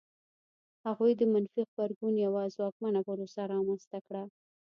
هغوی 0.85 1.11
د 1.17 1.21
منفي 1.33 1.61
غبرګون 1.69 2.13
یوه 2.25 2.43
ځواکمنه 2.55 2.99
پروسه 3.07 3.41
رامنځته 3.53 3.97
کړه. 4.07 4.23